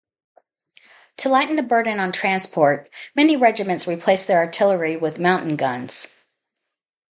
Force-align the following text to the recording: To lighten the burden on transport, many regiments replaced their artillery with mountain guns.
To 1.17 1.29
lighten 1.29 1.57
the 1.57 1.61
burden 1.61 1.99
on 1.99 2.11
transport, 2.11 2.89
many 3.15 3.37
regiments 3.37 3.85
replaced 3.85 4.25
their 4.27 4.39
artillery 4.39 4.97
with 4.97 5.19
mountain 5.19 5.55
guns. 5.57 6.17